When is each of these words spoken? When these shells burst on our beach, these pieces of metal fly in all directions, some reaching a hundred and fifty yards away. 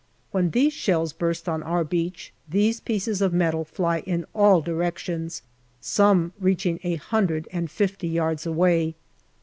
When 0.31 0.49
these 0.49 0.73
shells 0.73 1.13
burst 1.13 1.47
on 1.47 1.61
our 1.61 1.83
beach, 1.83 2.33
these 2.49 2.79
pieces 2.79 3.21
of 3.21 3.33
metal 3.33 3.63
fly 3.63 3.99
in 3.99 4.25
all 4.33 4.59
directions, 4.59 5.43
some 5.79 6.33
reaching 6.39 6.79
a 6.83 6.95
hundred 6.95 7.47
and 7.51 7.69
fifty 7.69 8.07
yards 8.07 8.47
away. 8.47 8.95